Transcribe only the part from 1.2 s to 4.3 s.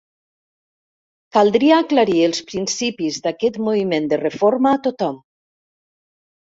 Caldria aclarir els principis d'aquest moviment de